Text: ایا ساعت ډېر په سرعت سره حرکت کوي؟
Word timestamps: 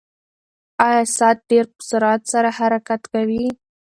ایا 0.87 1.03
ساعت 1.17 1.37
ډېر 1.49 1.65
په 1.73 1.81
سرعت 1.89 2.21
سره 2.33 2.49
حرکت 2.57 3.01
کوي؟ 3.13 3.45